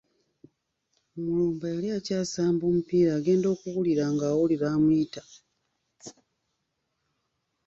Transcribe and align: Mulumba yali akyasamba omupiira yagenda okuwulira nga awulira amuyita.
Mulumba 1.21 1.65
yali 1.75 1.87
akyasamba 1.97 2.63
omupiira 2.69 3.09
yagenda 3.15 3.47
okuwulira 3.55 4.03
nga 4.13 4.25
awulira 4.31 4.65
amuyita. 4.75 5.21